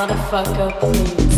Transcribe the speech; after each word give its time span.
motherfucker, 0.00 0.70
please. 0.80 1.30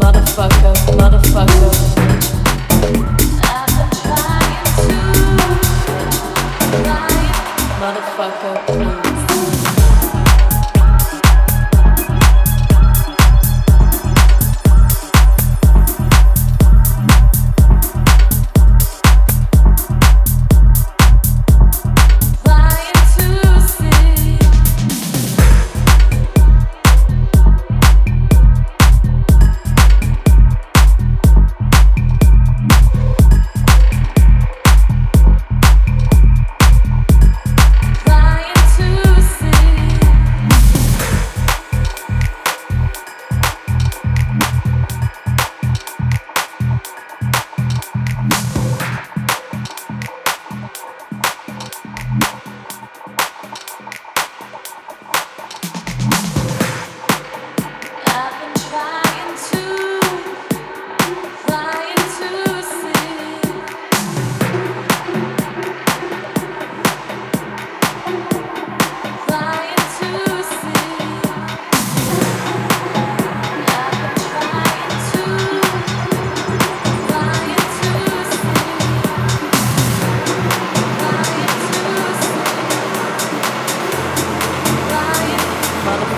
motherfucker, 0.00 0.74
motherfucker. 0.96 1.73
Motherfucker, 6.82 8.66
please. 8.66 9.73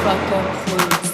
fucking. 0.07 1.06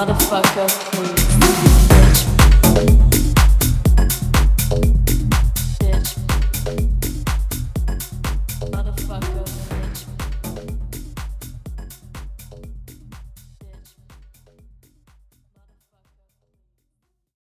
motherfucker. 0.00 0.99